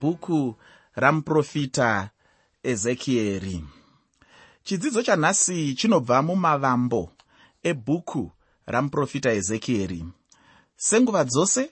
[0.00, 0.54] bhuku
[0.94, 2.10] ramuprofita
[2.62, 3.64] ezekieri.
[4.64, 7.12] Chidzidzo chanhasi chinobva mumavambo
[7.62, 8.30] ebhuku
[8.66, 10.04] ramuprofita ezekieri.
[10.76, 11.70] Senguva dzose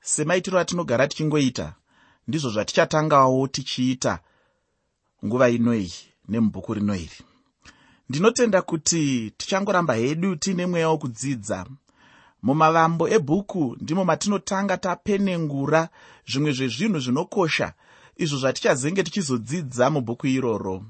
[0.00, 1.74] semaitiro atinogara tichingoita
[2.28, 4.20] ndizvo zvatichatangawo tichiita
[5.24, 5.92] nguva inoi
[6.28, 7.20] nemubhuku rino iri.
[8.08, 11.66] Ndinotenda kuti tichangoramba hedu tiine mweya wokudzidza
[12.42, 15.88] mumavambo ebhuku ndimo matinotanga tapenengura
[16.30, 17.72] zvimwe zvezvinhu zvinokosha
[18.16, 20.84] izvo zvatichazenge tichizodzidza mubhuku iroro.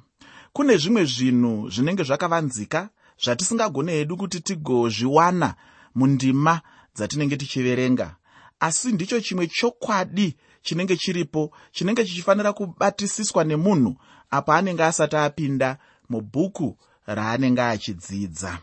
[0.52, 2.88] Kune zvimwe zvinhu zvinenge zvakavanzika
[3.22, 5.54] zvatisingagone hedu kuti tigozviwana
[5.94, 6.60] mundima
[6.96, 8.16] dzatinenge tichiverenga
[8.60, 13.96] asi ndicho chimwe chokwadi chinenge chiripo chinenge chichifanira kubatisiswa nemunhu
[14.30, 15.78] apo anenge asati apinda
[16.10, 18.58] mubhuku raanenge achidzidza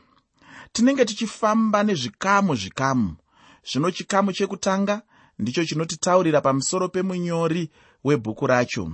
[0.72, 3.16] tinenge tichifamba nezvikamu zvikamu.
[3.72, 5.02] Zvino chikamu chekutanga
[5.40, 7.70] ndicho chinotitaurira pamusoro pemunyori
[8.04, 8.92] webhuku racho.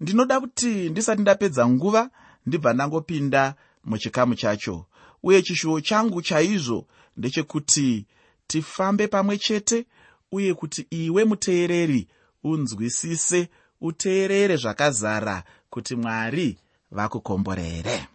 [0.00, 2.10] Ndinoda kuti ndisati ndapedza nguva
[2.46, 3.54] ndibva ndangopinda
[3.84, 4.86] muchikamu chacho.
[5.22, 8.06] Uye chishuwo changu chaizvo ndechekuti
[8.46, 9.86] tifambe pamwe chete
[10.32, 12.08] uye kuti iwe muteereri
[12.44, 13.48] unzwisise
[13.80, 16.58] uteerere zvakazara kuti mwari
[16.90, 18.08] vakukomborere.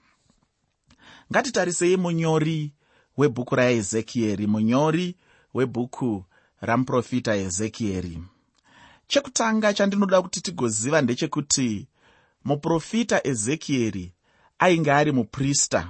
[1.32, 2.73] Ngatitarisei munyori
[3.18, 5.16] webhuku raezekieri munyori
[5.54, 6.23] webhuku
[6.62, 8.20] ramuprofita ezekieri.
[9.08, 11.88] Chekutanga chandinoda kuti tigoziva ndechekuti
[12.45, 14.14] muprofita ezekieri
[14.60, 15.88] ainge ari muprista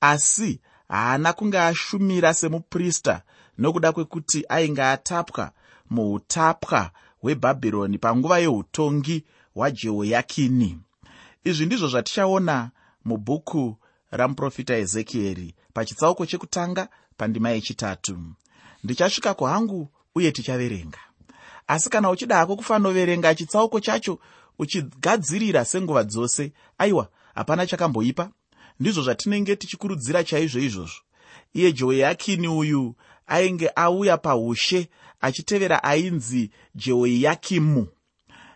[0.00, 3.22] asi haana kunge ashumira semuprista
[3.58, 5.52] nokuda kwekuti ainge atapwa
[5.90, 10.78] muutapwa hwebhabhironi panguva yeutongi hwajehoyakini.
[11.44, 12.70] Izvi ndizvo zvatichaona
[13.04, 13.76] mubhuku
[14.16, 18.18] ramuprofita ezekieri pachitsauko chekutanga pandima yechitatu.
[18.84, 20.98] Ndichasvika kuhangu uye tichaverenga.
[21.66, 24.18] Asi kana uchidako kufanoverenga chitsauko chacho
[24.58, 28.30] uchigadzirira senguva dzose aiwa hapana chakamboipa.
[28.80, 31.00] Ndizvo zvatinenge tichikurudzira chaizvo izvozvo.
[31.52, 32.94] Iye jehoyakini uyu
[33.26, 34.88] ainge auya paushe
[35.20, 37.86] achitevera ainzi jehoyakimu.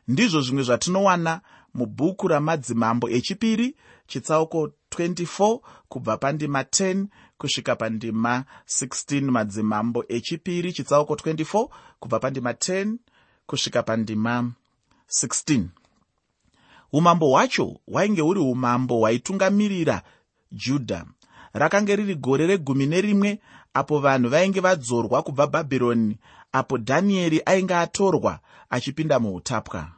[0.09, 1.41] Ndizvo zvimwe zvatinowana
[1.75, 3.77] mubhuku ramadzimambo echipiri
[4.07, 7.07] chitsauko 24 kubva pandima 10
[7.39, 11.69] kusvika pandima 16 madzimambo echipiri chitsauko 24
[12.01, 12.97] kubva pandima 10
[13.47, 14.51] kusvika pandima
[15.09, 15.65] 16
[16.93, 20.03] umambo hwacho hwainge huri umambo hwaitungamirira
[20.53, 21.05] judha
[21.53, 23.41] rakange riri gore regumi nerimwe
[23.75, 26.19] apo vanhu vainge vadzorwa kubva bhabhironi
[26.53, 29.93] apo dhanieri ainge atorwa achipinda muutapwa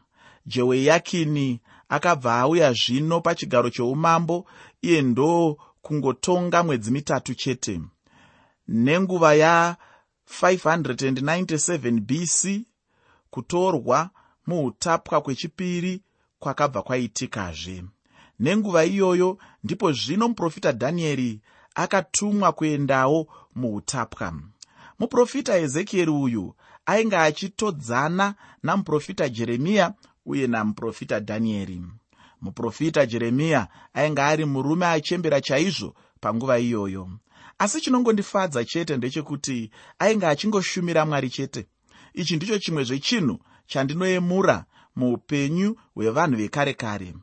[0.46, 4.46] jehoyakini akabva auya zvino pachigaro choumambo
[4.82, 7.80] iye ndo kungotonga mwedzi mitatu chete.
[8.68, 12.60] Nenguva ya597 bc
[13.30, 14.10] kutorwa
[14.46, 16.02] muutapwa kwechipiri
[16.38, 17.84] kwakabva kwaitikazve.
[18.38, 21.40] Nenguva iyoyo ndipo zvino muprofita dhanieri
[21.74, 24.34] akatumwa kuendawo muutapwa
[24.98, 26.54] muprofita ezekieri uyu
[26.86, 29.94] ainge achitodzana namuprofita jeremiya
[30.26, 31.82] uye namuprofita dhanieri
[32.40, 37.10] muprofita jeremiya ainge ari murume achembera chaizvo panguva iyoyo.
[37.58, 41.66] Asi chinongondifadza chete ndechekuti ainge achingoshumira mwari chete.
[42.14, 44.64] Ichi ndicho chimwe zvechinhu chandinoyemura
[44.96, 47.14] muupenyu hwevanhu vekare kare.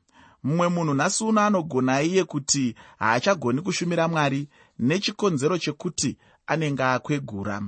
[0.43, 4.47] Mumwe munhu nhasi uno anogona iye kuti haachagoni kushumira mwari
[4.79, 7.61] nechikonzero chekuti anenge akwegura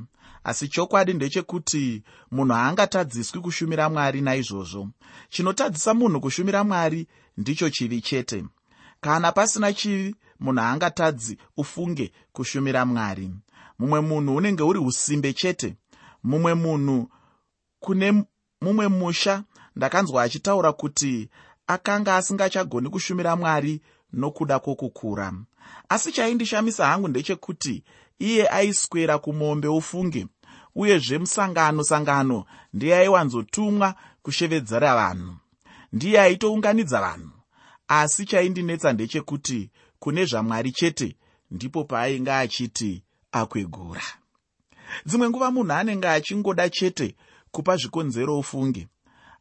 [0.50, 4.90] asi chokwadi ndechekuti munhu haangatadziswi kushumira mwari naizvozvo.
[5.30, 8.46] Chinotadzisa munhu kushumira mwari ndicho chivi chete.
[9.02, 13.32] Kana pasina chivi munhu haangatadzi ufunge kushumira mwari.
[13.80, 15.76] Mumwe munhu unenge uri usimbe chete.
[16.24, 17.10] Mumwe munhu
[17.80, 18.24] kune
[18.62, 19.44] mumwe musha
[19.76, 21.30] ndakanzwa achitaura kuti
[21.68, 23.82] akanga asingachagoni kushumira mwari
[24.14, 25.34] nokuda kwokukura.
[25.90, 27.84] Asi chaindishamisa hangu ndechekuti
[28.20, 30.28] iye aiswera kumombe ufunge
[30.80, 35.34] uyezve musangano sangano ndiye aiwanzotumwa kushevedzera vanhu.
[35.94, 37.32] Ndiye aitounganidza vanhu.
[37.88, 39.70] Asi chaindinetsa ndechekuti
[40.00, 41.16] kune zvamwari chete
[41.52, 44.04] ndipo paainge achiti akwegura.
[45.06, 47.16] Dzimwe nguva munhu anenge achingoda chete
[47.52, 48.88] kupa zvikonzero ufunge.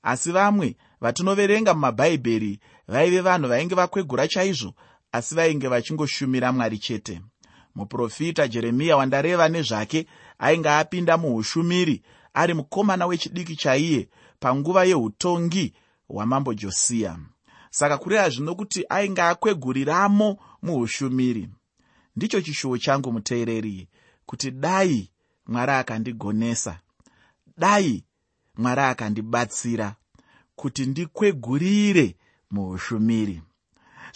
[0.02, 4.74] Asi vamwe vatinoverenga mumabhaibheri vaive vanhu vainge vakwegura chaizvo
[5.12, 7.20] asi vainge vachingoshumira mwari chete
[7.78, 10.06] muprofita jeremiya wandareva nezvake
[10.38, 12.02] ainge apinda muushumiri
[12.34, 14.08] ari mukomana wechidiki chaiye
[14.40, 15.72] panguva yeutongi
[16.08, 17.19] hwamambo josiya
[17.70, 21.48] saka kureva zvino kuti ainge akweguriramo muushumiri.
[22.16, 23.88] Ndicho chishuwo changu muteereri
[24.26, 25.10] kuti dai
[25.46, 26.80] mwari akandigonesa.
[27.58, 28.04] Dai
[28.56, 29.96] mwari akandibatsira
[30.56, 32.16] kuti ndikwegurire
[32.50, 33.42] muushumiri.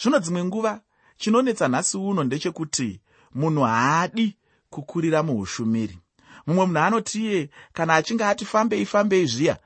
[0.01, 0.81] Zvino dzimwe nguva
[1.17, 3.01] chinonetsa nhasi uno ndechekuti
[3.35, 4.37] munhu haadi
[4.69, 5.99] kukurira muushumiri.
[6.47, 9.57] Mumwe munhu anoti iye kana achinge ati fambei fambei zviya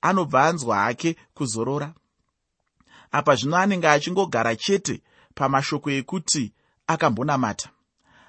[0.00, 1.94] anobva anzwa hake kuzorora.
[3.12, 5.02] Apa zvino anenge achingogara chete
[5.34, 6.52] pamashoko ekuti
[6.86, 7.68] akambonamata.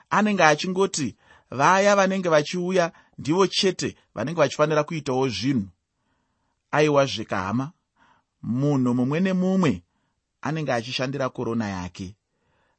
[0.09, 1.15] Anenge achingoti
[1.51, 5.67] vaya vanenge vachiuya ndivo chete vanenge vachifanira kuitawo zvinhu.
[6.71, 7.71] Aiwa zvekahama.
[8.41, 9.83] Munhu mumwe nemumwe
[10.41, 12.16] anenge achishandira korona yake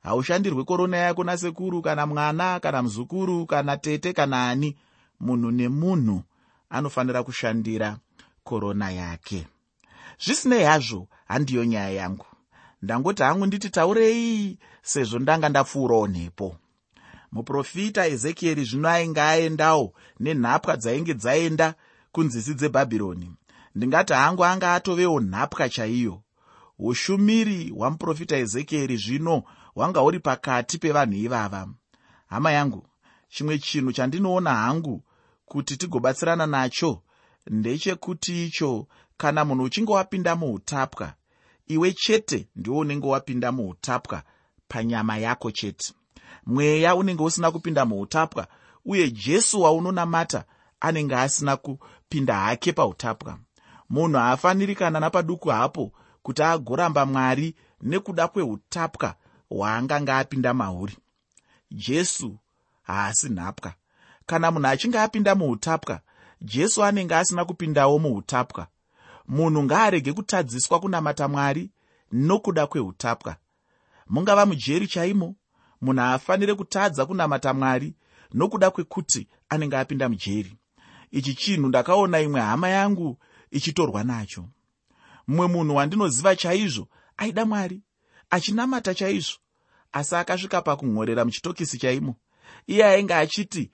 [0.08, 4.76] haushandirwe korona yako nasekuru kana mwana kana muzukuru kana tete kana ani.
[5.20, 6.22] Munhu nemunhu
[6.70, 7.98] anofanira kushandira
[8.44, 9.46] korona yake.
[10.24, 12.26] Zvisinei hazvo handiyo nyaya yangu.
[12.82, 16.56] Ndangoti hangu nditi taurei sezvo ndanga ndapfuurawo nhepo
[17.32, 21.74] muprofita ezekieri zvino ainge aendawo nenhapwa dzainge dzaenda
[22.12, 23.34] kunzisi dzebhabhironi.
[23.74, 26.22] Ndingati hangu anga atovewo nhapwa chaiyo.
[26.78, 29.42] Ushumiri hwamuprofita ezekieri zvino
[29.78, 31.68] hwanga huri pakati pevanhu ivava.
[32.26, 32.86] Hama yangu
[33.28, 35.02] chimwe chinhu chandinoona hangu
[35.44, 37.02] kuti tigobatsirana nacho
[37.50, 38.86] ndechekuti icho
[39.16, 41.12] kana munhu uchinge wapinda muutapwa
[41.66, 44.22] iwe chete ndiwo unenge wapinda muutapwa
[44.68, 45.94] panyama yako chete.
[46.46, 48.46] Mweya unenge usina kupinda muutapwa
[48.84, 50.44] uye jesu waunonamata
[50.80, 53.38] anenge asina kupinda hake pautapwa
[53.90, 55.92] munhu haafaniri kana napaduku hapo
[56.22, 59.14] kuti agoramba mwari nekuda kweutapwa
[59.50, 60.96] hwaanganga apinda mahuri.
[61.70, 62.38] Jesu
[62.82, 63.72] haasi nhapwa
[64.26, 66.00] kana munhu achinge apinda muutapwa
[66.40, 68.66] jesu anenge asina kupindawo muutapwa
[69.28, 71.70] munhu ngaarege kutadziswa kunamata mwari
[72.12, 73.36] nokuda kweutapwa
[74.06, 75.34] mungava mujeri chaimo
[75.80, 77.94] munhu haafaniri kutadza kunamata mwari
[78.34, 80.56] nokuda kwekuti anenge apinda mujeri.
[81.10, 83.18] Ichi chinhu ndakaona imwe hama yangu
[83.50, 84.44] ichitorwa nacho.
[85.28, 87.80] Mumwe munhu wandinoziva chaizvo aida mwari
[88.30, 89.38] achinamata chaizvo
[89.92, 92.14] asi akasvika pakunhorera muchitokisi chaimo.
[92.66, 93.70] Iye ainge achiti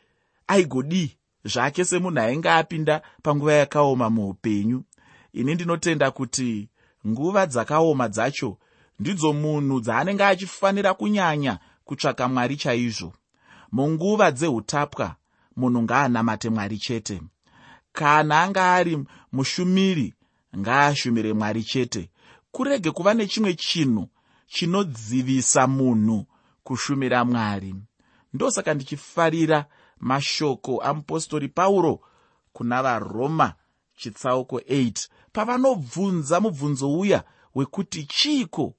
[0.46, 4.84] aigodii zvake semunhu ainge apinda panguva yakaoma muupenyu.
[5.32, 6.68] Ini ndinotenda kuti
[7.06, 8.58] nguva dzakaoma dzacho
[8.98, 13.12] ndidzo munhu dzaanenge achifanira kunyanya kutsvaka mwari chaizvo.
[13.72, 15.16] Munguva dzeutapwa
[15.56, 17.22] munhu ngaanamate mwari chete.
[17.92, 18.98] Kana anga ari
[19.32, 20.14] mushumiri
[20.58, 22.10] ngaashumire mwari chete.
[22.50, 24.08] Kurege kuva nechimwe chinhu
[24.46, 26.26] chinodzivisa munhu
[26.64, 27.74] kushumira mwari.
[28.32, 29.66] Ndosaka ndichifarira
[30.00, 32.00] mashoko amupostori pauro
[32.52, 33.54] kuna varoma
[33.96, 37.24] chitsauko 8 pavanobvunza mubvunzo uya
[37.54, 38.74] wekuti chiiko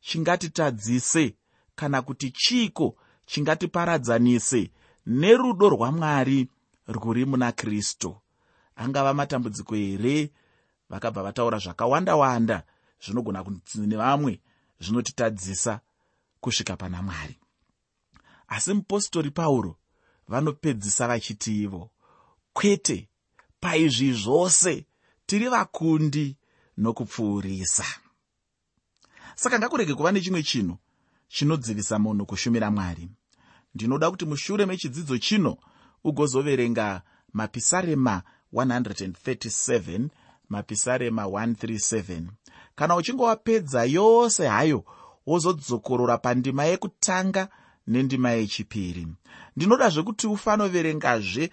[0.00, 1.34] chingatitadzise
[1.74, 2.96] kana kuti chiiko
[3.26, 4.70] chingatiparadzanise
[5.06, 6.48] nerudo rwamwari
[6.88, 8.16] rwuri muna kristu
[8.76, 10.30] angava matambudziko here
[10.90, 12.62] vakabva vataura zvakawanda wanda
[13.04, 14.40] zvinogona kunzi nevamwe
[14.84, 15.80] zvinotitadzisa
[16.40, 17.38] kusvika pana mwari.
[18.48, 19.78] Asi mupostori pauro
[20.28, 21.90] vanopedzisa vachiti ivo
[22.52, 23.08] kwete
[23.60, 24.86] paizvi zvose
[25.26, 26.36] tiri vakundi
[26.76, 27.84] nokupfuurisa.
[29.34, 30.76] Saka ngakurege kuva nechimwe chinhu
[31.28, 33.08] chinodzivisa munhu kushumira mwari.
[33.74, 35.56] Ndinoda kuti mushure mechidzidzo chino
[36.04, 37.02] ugozoverenga
[37.32, 38.22] mapisarema
[38.52, 40.08] 137
[40.48, 42.22] mapisarema 137
[42.76, 44.84] kana uchinge wapedza yose hayo
[45.26, 47.48] wozodzokorora pandima yekutanga
[47.86, 49.06] nendima yechipiri.
[49.56, 51.50] Ndinodazve kuti ufanoverengazve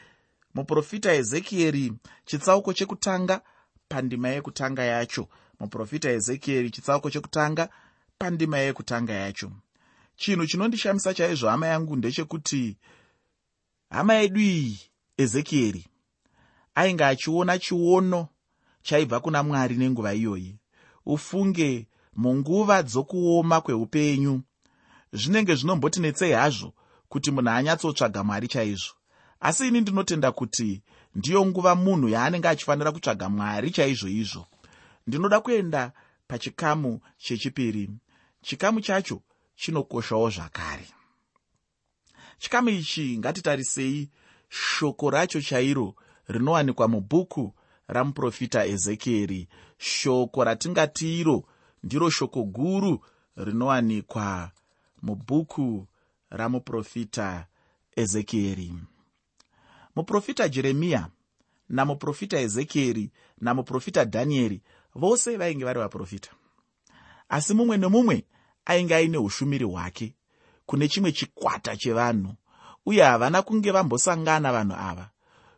[0.55, 1.93] muprofita ezekieri
[2.25, 3.41] chitsauko chekutanga
[3.89, 5.27] pandima yekutanga yacho.
[5.59, 7.69] Muprofita ezekieri chitsauko chekutanga
[8.17, 9.51] pandima yekutanga yacho.
[10.15, 12.77] Chinhu chinondishamisa chaizvo hama yangu ndechekuti
[13.89, 14.79] hama yedu iyi
[15.17, 15.85] ezekieri
[16.75, 18.27] ainge achiona chiono
[18.81, 20.55] chaibva kuna mwari nenguva iyoyi
[21.13, 24.41] ufunge munguva dzokuoma kweupenyu.
[25.13, 26.73] Zvinenge zvinombotinetsei hazvo
[27.09, 28.93] kuti munhu anyatsotsvaga mwari chaizvo.
[29.39, 30.81] Asi ini ndinotenda kuti
[31.15, 34.47] ndiyo nguva munhu yaanenge achifanira kutsvaga mwari chaizvo izvo.
[35.07, 35.91] Ndinoda kuenda
[36.27, 37.89] pachikamu chechipiri.
[38.41, 39.21] Chikamu chacho
[39.55, 40.87] chinokoshawo zvakare.
[42.37, 44.09] Chikamu ichi ngatitarisei
[44.49, 45.95] shoko racho chairo
[46.27, 47.53] rinowanikwa mubhuku
[47.87, 49.47] ramuprofita ezekieri
[49.81, 51.43] shoko ratingati iro
[51.83, 54.51] ndiro shoko guru rinowanikwa
[55.01, 55.87] mubhuku
[56.29, 57.45] ramuprofita
[57.95, 58.73] ezekieri.
[59.95, 61.07] Muprofita jeremiya
[61.69, 64.61] namuprofita ezekieri namuprofita dhanieri
[64.95, 66.29] vose vainge vari vaprofita.
[67.29, 68.25] Asi mumwe nemumwe
[68.65, 70.15] ainge aine ushumiri hwake
[70.65, 72.33] kune chimwe chikwata chevanhu
[72.85, 75.09] uye havana kunge vambosangana vanhu ava.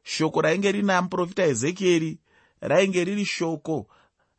[0.04, 2.20] Shoko rainge rina muprofita ezekieri
[2.62, 3.88] rainge riri shoko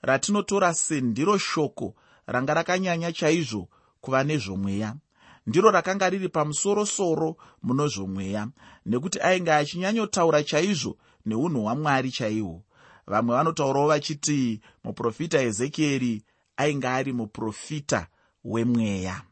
[0.05, 1.95] ratinotora sendiro shoko
[2.27, 3.69] ranga rakanyanya chaizvo
[4.01, 4.97] kuva nezvomweya.
[5.47, 8.49] Ndiro rakanga riri pamusorosoro munozvomweya
[8.87, 10.97] nekuti ainge achinyanyotaura chaizvo
[11.27, 12.63] neunhu hwamwari chaihwo
[13.07, 16.25] vamwe vanotaurawo vachiti muprofita ezekieri
[16.57, 18.07] ainge ari muprofita
[18.45, 19.23] wemweya.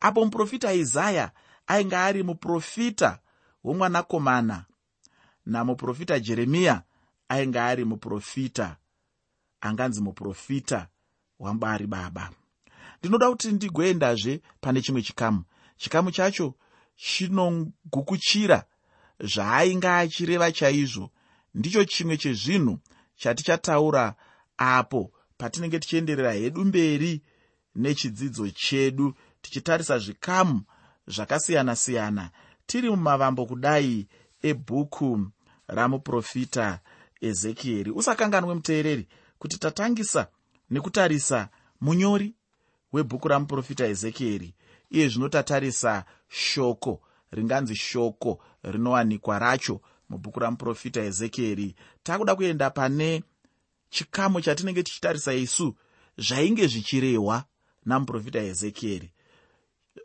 [0.00, 1.30] Apo muprofita isaya
[1.66, 3.18] ainge ari muprofita
[3.64, 4.64] womwanakomana
[5.46, 6.82] namuprofita jeremiya
[7.28, 8.76] ainge ari muprofita
[9.60, 10.88] anganzi muprofita
[11.38, 12.30] wamwari baba.
[12.98, 15.44] Ndinoda kuti ndigoendazve pane chimwe chikamu.
[15.76, 16.54] Chikamu chacho
[16.96, 18.64] chinogukuchira
[19.20, 21.10] zvaainge achireva chaizvo.
[21.54, 22.78] Ndicho chimwe chezvinhu
[23.16, 24.14] chatichataura
[24.56, 27.22] apo patinenge tichienderera hedu mberi
[27.76, 30.62] nechidzidzo chedu tichitarisa zvikamu
[31.08, 32.30] zvakasiyana-siyana.
[32.66, 34.08] Tiri mumavambo kudai
[34.42, 35.30] ebhuku
[35.68, 36.80] ramuprofita
[37.20, 39.08] ezekieri usakanganwe muteereri
[39.40, 40.28] kuti tatangisa
[40.70, 41.48] nekutarisa
[41.80, 42.34] munyori
[42.92, 44.54] webhuku ramuprofita ezekieri
[44.90, 47.00] iye zvino tatarisa shoko
[47.32, 53.24] ringanzi shoko rinowanikwa racho mubhuku ramuprofita ezekieri takuda kuenda pane
[53.90, 55.76] chikamu chatinenge tichitarisa isu
[56.18, 57.44] zvainge zvichirehwa
[57.84, 59.12] namuprofita ezekieri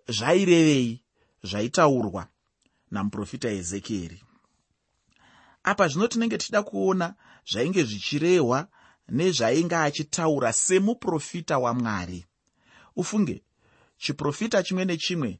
[0.07, 1.01] zvairevei
[1.43, 2.27] zvaitaurwa
[2.91, 4.23] namuprofita ezekieri
[5.63, 7.15] apa zvino tinenge tichida kuona
[7.51, 8.67] zvainge zvichirehwa
[9.09, 12.25] nezvainge achitaura semuprofita wamwari
[12.95, 13.43] ufunge
[13.97, 15.39] chiprofita chimwe nechimwe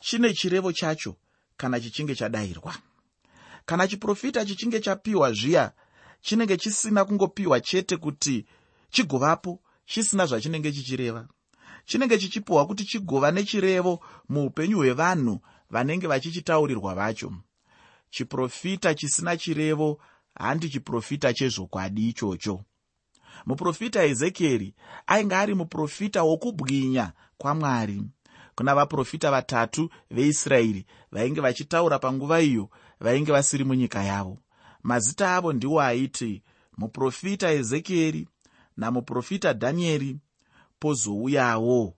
[0.00, 1.16] chine chirevo chacho
[1.56, 2.74] kana chichinge chadayirwa.
[3.66, 5.72] Kana chiprofita chichinge chapiwa zviya
[6.20, 8.46] chinenge chisina kungopiwa chete kuti
[8.90, 11.28] chigovapo chisina zvachinenge chichireva.
[11.84, 15.40] Chinenge chichipiwa kuti chigova nechirevo muupenyu hwevanhu
[15.70, 17.32] vanenge vachichitaurirwa vacho.
[18.10, 20.00] Chiprofita chisina chirevo
[20.34, 22.64] handi chiprofita chezvokwadi ichocho.
[23.46, 24.74] Muprofita ezekieri
[25.06, 28.02] ainge ari muprofita wokubwinya kwamwari.
[28.54, 34.38] Kuna vaprofita vatatu veisraeri vainge vachitaura panguva iyo vainge vasiri munyika yavo.
[34.82, 36.42] Mazita avo ndiwo aiti
[36.78, 38.28] muprofita ezekieri
[38.76, 40.16] namuprofita dhanieri
[40.78, 41.94] pozouyawo.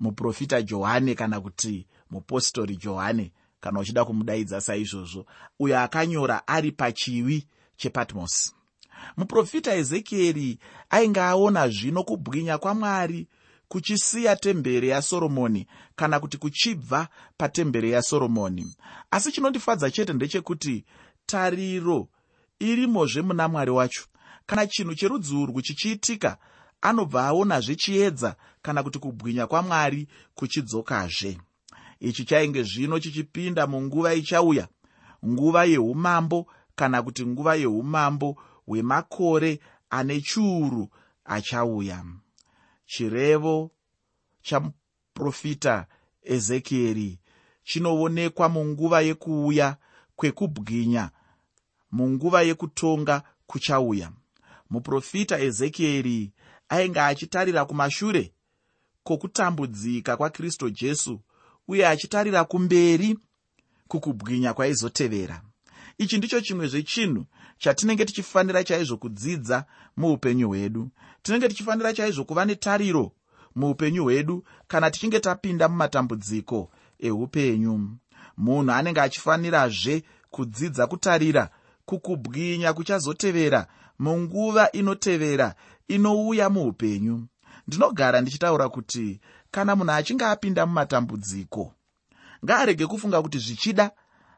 [0.00, 3.32] Muprofita johani kana kuti mupostori johani
[3.64, 5.26] kana uchida kumudaidza saizvozvo
[5.58, 8.52] uyo akanyora ari pachiwi chepatmosi
[9.16, 10.58] muprofita ezekieri
[10.90, 13.28] ainge aona zvino kubwinya kwamwari
[13.68, 15.66] kuchisiya temberi yasoromoni
[15.96, 18.76] kana kuti kuchibva patemberi yasoromoni
[19.10, 20.84] asi chinondifadza chete ndechekuti
[21.26, 22.08] tariro
[22.58, 24.04] irimozve muna mwari wacho.
[24.46, 26.38] Kana chinhu cherudzi urwu chichiitika
[26.80, 31.38] anobva aonazve chiedza kana kuti kubwinya kwamwari kuchidzokazve
[32.00, 34.68] ichi chainge zvino chichipinda munguva ichauya.
[35.26, 36.46] Nguva yeumambo
[36.76, 38.36] kana kuti nguva yeumambo
[38.66, 39.60] hwemakore
[39.90, 40.88] ane chiuru
[41.24, 42.04] achauya.
[42.86, 43.70] Chirevo
[44.42, 45.86] chamuprofita
[46.22, 47.18] ezekieri
[47.64, 49.76] chinoonekwa munguva yekuuya
[50.16, 51.10] kwekubwinya
[51.92, 54.12] munguva yekutonga kuchauya.
[54.70, 56.32] Muprofita ezekieri
[56.68, 58.32] ainge achitarira kumashure
[59.02, 61.20] kwokutambudzika kwakristu jesu
[61.68, 63.18] uye achitarira kumberi
[63.88, 65.42] kukubwinya kwaizotevera.
[65.98, 67.24] Ichi ndicho chimwe zvechinhu
[67.58, 69.64] chatinenge tichifanira chaizvo kudzidza
[69.96, 70.90] muupenyu hwedu.
[71.22, 73.12] Tinenge tichifanira chaizvo kuva netariro
[73.54, 77.96] muupenyu hwedu kana tichinge tapinda mumatambudziko eupenyu.
[78.36, 81.50] Munhu anenge achifanirazve kudzidza kutarira
[81.86, 83.66] kukubwinya kuchazotevera
[83.98, 85.54] munguva inotevera
[85.88, 87.26] inouya muupenyu.
[87.68, 89.20] Ndinogara ndichitaura kuti
[89.54, 91.64] kana munhu achinge apinda mumatambudziko
[92.44, 93.90] ngaarege kufunga kuti zvichida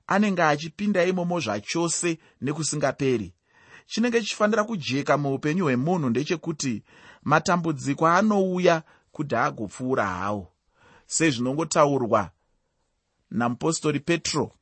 [0.07, 3.29] anenge achipinda imomo zvachose nekusingaperi
[3.87, 6.83] chinenge chichifanira kujeka muupenyu hwemunhu ndechekuti
[7.23, 8.83] matambudziko anouya
[9.13, 10.53] kuti agopfuura hawo.
[11.07, 12.31] Sezvinongotaurwa
[13.31, 14.53] namupostori petro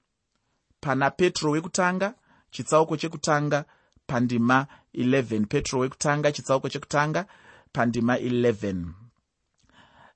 [0.80, 2.14] pana petro wekutanga
[2.50, 3.64] chitsauko chekutanga
[4.06, 7.26] pandima 11 petro wekutanga chitsauko chekutanga
[7.72, 9.03] pandima 11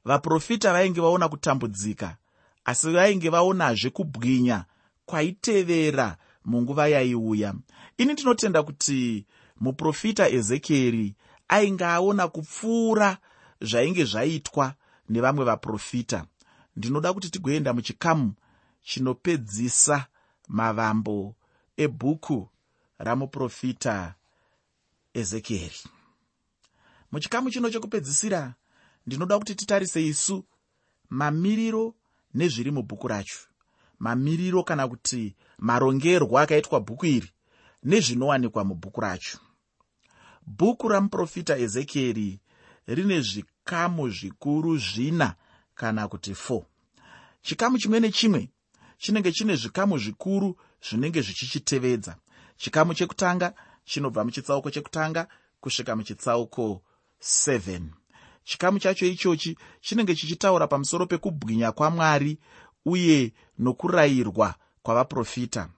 [0.08, 2.16] vaprofita vainge vaona kutambudzika
[2.64, 4.64] asi vainge vaonazve kubwinya
[5.06, 7.54] kwaitevera munguva yaiuya.
[7.98, 9.26] Ini ndinotenda kuti
[9.60, 11.14] muprofita ezekieri
[11.48, 13.18] ainge aona kupfuura
[13.60, 14.74] zvainge zvaitwa
[15.08, 16.24] nevamwe vaprofita.
[16.76, 18.32] Ndinoda kuti tigoenda muchikamu
[18.84, 20.06] chinopedzisa
[20.48, 21.34] mavambo
[21.76, 22.48] ebhuku
[22.98, 24.14] ramuprofita
[25.14, 25.80] ezekieri.
[27.12, 28.54] Muchikamu chino chokupedzisira
[29.08, 30.44] ndinoda kuti titarise isu
[31.10, 31.94] mamiriro
[32.34, 33.38] nezviri mubhuku racho.
[33.98, 37.32] Mamiriro kana kuti marongerwo akaitwa bhuku iri
[37.84, 39.38] nezvinowanikwa mubhuku racho.
[40.46, 42.40] Bhuku ramuprofita ezekieri
[42.86, 45.34] rine zvikamu zvikuru zvina
[45.74, 46.62] kana kuti 4
[47.42, 48.50] chikamu chimwe nechimwe
[48.98, 50.56] chinenge chine zvikamu zvikuru
[50.88, 52.16] zvinenge zvichichitevedza.
[52.56, 55.28] Chikamu chekutanga chinobva muchitsauko chekutanga
[55.60, 56.82] kusvika muchitsauko
[57.20, 57.97] 7
[58.48, 62.38] chikamu chacho ichochi chinenge chichitaura pamusoro pekubwinya kwamwari
[62.84, 65.68] uye nokurayirwa kwavaprofita.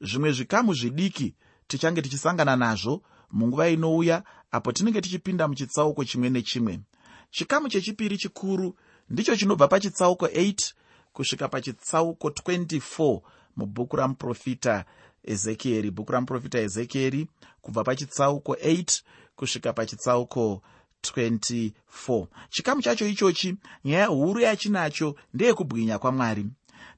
[0.00, 1.34] Zvimwe zvikamu zvidiki
[1.66, 6.80] tichange tichisangana nazvo munguva inouya apo tinenge tichipinda muchitsauko chimwe nechimwe.
[7.30, 8.76] Chikamu chechipiri chikuru
[9.10, 10.72] ndicho chinobva pachitsauko 8
[11.12, 13.20] kusvika pachitsauko 24
[13.56, 14.84] mubhuku ramuprofita
[15.24, 15.90] ezekieri.
[15.90, 17.26] Bhuku ramuprofita ezekieri
[17.60, 19.02] kubva pachitsauko 8
[19.36, 20.62] kusvika pachitsauko
[21.10, 26.46] 24 chikamu chacho ichochi nyaya huru yachinacho ndeyekubwinya kwamwari.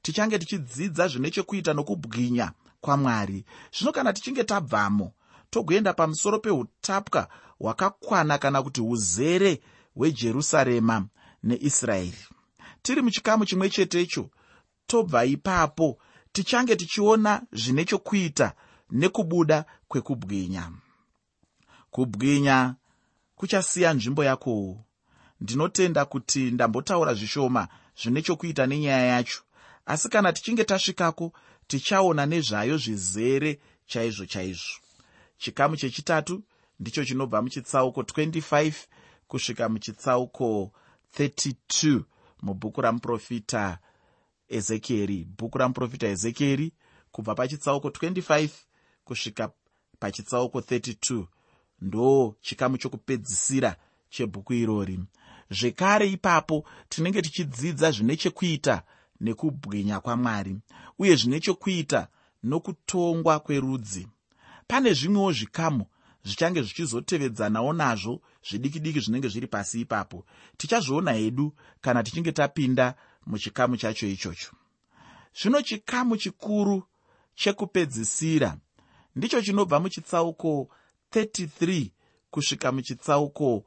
[0.01, 2.51] Tichange tichidzidza zvine chekuita nokubwinya
[2.81, 3.45] kwamwari.
[3.77, 5.13] Zvino kana tichinge tabvamo
[5.49, 7.27] togoenda pamusoro peutapwa
[7.59, 9.61] hwakakwana kana kuti uzere
[9.95, 11.05] hwejerusarema
[11.43, 12.25] neisraeri.
[12.81, 14.29] Tiri muchikamu chimwe chetecho
[14.87, 15.97] tobva ipapo
[16.31, 18.53] tichange tichiona zvine chokuita
[18.91, 20.71] nekubuda kwekubwinya.
[21.91, 22.75] Kubwinya
[23.39, 24.85] kuchasiya nzvimbo yakowo
[25.41, 27.67] ndinotenda kuti ndambotaura zvishoma
[28.01, 29.41] zvine chokuita nenyaya yacho.
[29.85, 31.33] Asi kana tichinge tasvikako
[31.67, 34.79] tichaona nezvayo zvizere chaizvo chaizvo.
[35.37, 36.43] Chikamu chechitatu
[36.79, 38.73] ndicho chinobva muchitsauko 25
[39.27, 40.71] kusvika muchitsauko
[41.19, 42.01] 32
[42.41, 43.77] mubhuku ramuprofita
[44.49, 45.27] ezekieri.
[45.37, 46.73] Bhuku ramuprofita ezekieri
[47.11, 48.49] kubva pachitsauko 25
[49.03, 49.51] kusvika
[49.99, 51.25] pachitsauko 32
[51.81, 53.75] ndo chikamu chokupedzisira
[54.09, 54.99] chebhuku irori.
[55.49, 58.83] Zvekare ipapo tinenge tichidzidza zvine chekuita
[59.21, 60.57] nekubwinya kwamwari
[60.99, 62.07] uye zvine chokuita
[62.43, 64.07] nokutongwa kwerudzi.
[64.67, 65.85] Pane zvimwewo zvikamu
[66.23, 70.25] zvichange zvichizotevedzanawo nazvo zvidiki diki zvinenge zviri pasi ipapo.
[70.57, 74.51] Tichazviona hedu kana tichinge tapinda muchikamu chacho ichocho.
[75.41, 76.83] Zvino chikamu chikuru
[77.35, 78.57] chekupedzisira
[79.15, 80.69] ndicho chinobva muchitsauko
[81.11, 81.91] 33
[82.31, 83.63] kusvika muchitsauko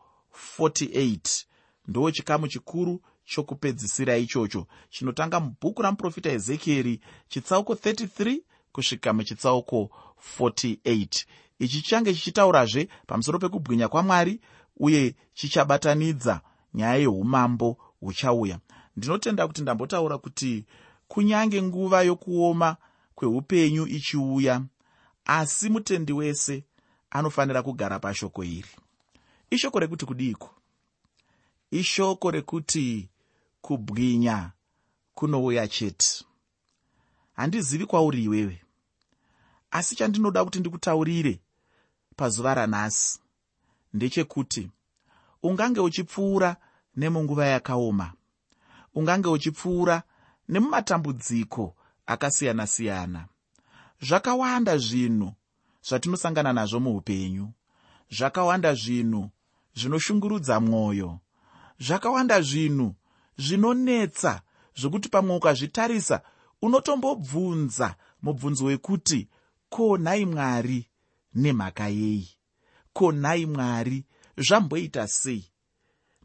[0.59, 1.45] 48
[1.89, 4.67] ndo chikamu chikuru chokupedzisira ichocho.
[4.91, 8.41] Chinotanga mubhuku ramuprofita ezekieri chitsauko 33
[8.73, 9.91] kusvika muchitsauko
[10.39, 11.25] 48
[11.59, 14.41] ichi chichange chichitaurazve pamusoro pekubwinya kwamwari
[14.77, 16.41] uye chichabatanidza
[16.75, 18.59] nyaya yeumambo huchauya.
[18.97, 20.65] Ndinotenda kuti ndambotaura kuti
[21.09, 22.77] kunyange nguva yokuoma
[23.15, 24.63] kweupenyu ichiuya
[25.25, 26.65] asi mutendi wese
[27.13, 28.69] anofanira kugara pashoko iri.
[29.51, 30.51] Ishoko rekuti kudiiko
[31.71, 33.09] ishoko rekuti
[33.61, 34.51] kubwinya
[35.15, 36.25] kunouya chete.
[37.33, 38.63] Handizivi kwauri iwewe
[39.71, 41.41] asi chandinoda kuti ndikutaurire
[42.17, 43.21] pazuva ranhasi
[43.93, 44.71] ndechekuti
[45.43, 46.57] ungange uchipfuura
[46.97, 48.13] nemunguva yakaoma
[48.95, 50.03] ungange uchipfuura
[50.49, 53.27] nemumatambudziko akasiyana-siyana.
[54.03, 55.33] Zvakawanda zvinhu
[55.89, 57.53] zvatinosangana nazvo muupenyu.
[58.11, 59.31] Zvakawanda zvinhu
[59.75, 61.19] zvinoshungurudza mwoyo.
[61.81, 62.95] Zvakawanda zvinhu
[63.39, 64.43] zvinonetsa
[64.77, 66.23] zvokuti pamwe ukazvitarisa
[66.63, 69.29] unotombobvunza mubvunzo wekuti
[69.69, 70.89] ko nhai mwari
[71.35, 72.29] nemhaka yei?
[72.93, 74.05] Ko nhai mwari
[74.37, 75.45] zvamboita sei?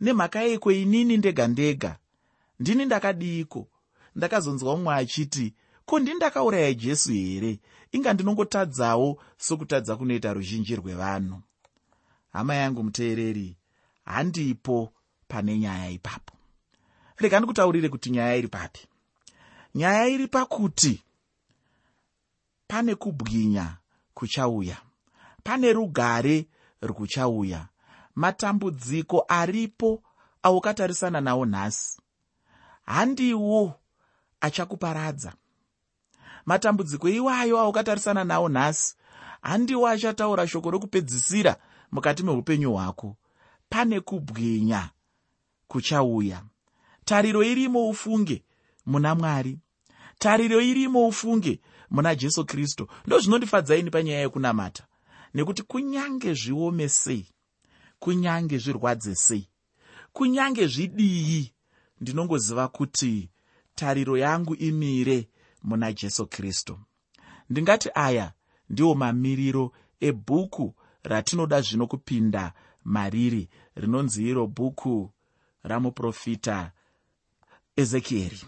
[0.01, 1.99] Nemhaka yeiko inini ndega ndega
[2.59, 3.67] ndini ndakadiiko
[4.15, 5.53] ndakazonzwa mumwe achiti
[5.87, 7.59] ko ndini ndakauraya jesu here?
[7.91, 11.41] Inga ndinongotadzawo sokutadza kunoita ruzhinji rwevanhu?
[12.33, 13.57] Hama yangu muteereri
[14.05, 14.93] handipo
[15.27, 16.33] pane nyaya ipapo.
[17.17, 18.87] Rega ndikutaurire kuti nyaya iri papi.
[19.75, 21.03] Nyaya iri pakuti
[22.67, 23.77] pane kubwinya
[24.13, 24.77] kuchauya
[25.43, 26.45] pane rugare
[26.81, 27.67] rwuchauya
[28.15, 30.03] matambudziko aripo
[30.43, 32.01] aukatarisana nawo nhasi.
[32.85, 33.73] Handiwo
[34.41, 35.33] achakuparadza
[36.47, 38.95] matambudziko iwayo aukatarisana nawo nhasi.
[39.41, 41.55] Handiwo achataura shoko rokupedzisira
[41.91, 43.17] mukati meupenyu hwako.
[43.69, 44.89] Pane kubwinya
[45.67, 46.43] kuchauya.
[47.05, 48.43] Tariro irimo ufunge
[48.85, 49.59] muna mwari.
[50.19, 54.87] Tariro irimo ufunge muna jesu kristu ndozvinondifadzaini panyaya yekunamata.
[55.33, 57.27] Nekuti kunyange zviome sei
[57.99, 59.49] kunyange zvirwadze sei
[60.13, 61.53] kunyange zvidii
[62.01, 63.29] ndinongoziva kuti
[63.75, 65.27] tariro yangu imire
[65.67, 66.79] muna jesu kristu.
[67.49, 68.33] Ndingati aya
[68.69, 72.53] ndiwo mamiriro ebhuku ratinoda zvino kupinda
[72.83, 75.11] mariri rinonzi iro bhuku
[75.63, 76.71] ramuprofita
[77.75, 78.41] ezekieri.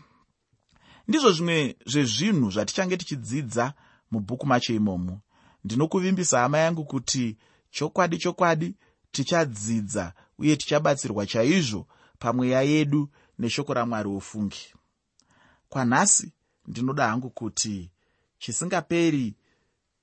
[1.07, 3.73] Ndizvo zvimwe zvezvinhu zvatichange tichidzidza
[4.11, 5.21] mubhuku macho imomo.
[5.63, 7.37] Ndinokuvimbisa hama yangu kuti
[7.71, 8.75] chokwadi chokwadi
[9.11, 11.87] tichadzidza uye tichabatsirwa chaizvo
[12.19, 14.73] pamweya yedu neshoko ramwari ofungi
[15.69, 16.33] kwanhasi
[16.69, 17.91] ndinoda hangu kuti
[18.39, 19.35] chisingaperi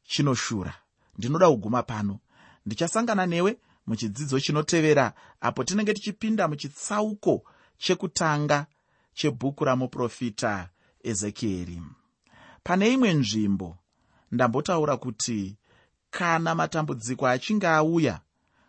[0.02, 0.74] chinoshura.
[1.18, 2.18] Ndinoda kuguma pano.
[2.66, 7.44] Ndichasangana newe muchidzidzo chinotevera apo tinenge tichipinda muchitsauko
[7.78, 8.66] chekutanga
[9.14, 10.68] chebhuku ramuprofita
[11.02, 11.82] ezekieri
[12.64, 13.78] pane imwe nzvimbo
[14.32, 15.56] ndambotaura kuti
[16.10, 18.20] kana matambudziko achinge auya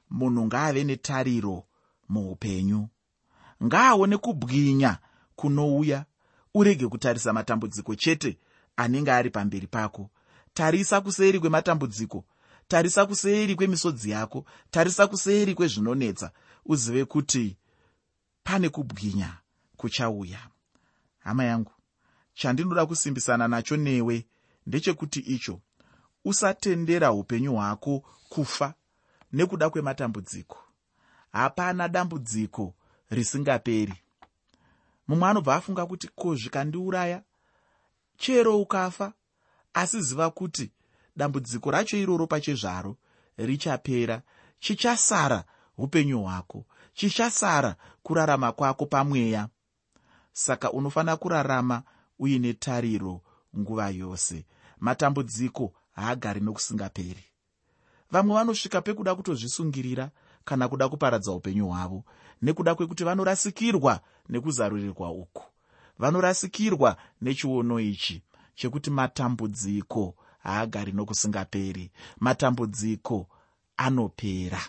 [0.10, 1.64] munhu ngaave netariro
[2.10, 2.88] muupenyu.
[3.64, 4.98] Ngaaone kubwinya
[5.36, 6.06] kunouya
[6.58, 8.38] urege kutarisa matambudziko chete
[8.76, 10.10] anenge ari pamberi pako.
[10.54, 12.26] Tarisa kuseri kwematambudziko
[12.68, 16.32] tarisa kuseri kwemisodzi yako tarisa kuseri kwezvinonetsa.
[16.66, 17.58] Uzive kuti
[18.44, 19.38] pane kubwinya
[19.78, 20.40] kuchauya.
[21.20, 21.72] Hama yangu
[22.34, 24.26] chandinoda kusimbisana nacho newe
[24.68, 25.62] ndechekuti icho
[26.26, 28.74] usatendera upenyu hwako kufa
[29.34, 30.58] nekuda kwematambudziko.
[31.32, 32.74] Hapana dambudziko
[33.10, 33.94] risingaperi
[35.08, 37.24] mumwe anobva afunga kuti ko zvikandiuraya?
[38.18, 39.14] Chero ukafa
[39.74, 40.72] asi ziva kuti
[41.16, 42.98] dambudziko racho iroro pachezvaro
[43.38, 44.22] richapera.
[44.60, 45.44] Chichasara
[45.78, 49.50] upenyu hwako chichasara kurarama kwako pamweya.
[50.34, 51.84] Saka unofanira kurarama
[52.20, 53.22] uine tariro
[53.58, 54.46] nguva yose.
[54.80, 57.24] Matambudziko haagari nokusingaperi.
[58.12, 60.12] Vamwe vanosvika pekuda kutozvisungirira
[60.46, 62.04] kana kuda kuparadza upenyu hwavo
[62.42, 65.44] nekuda kwekuti vanorasikirwa nekuzarurirwa uku.
[66.00, 68.22] Vanorasikirwa nechiono ichi
[68.56, 71.92] chekuti matambudziko haagari nokusingaperi.
[72.20, 73.28] Matambudziko
[73.78, 74.62] anopera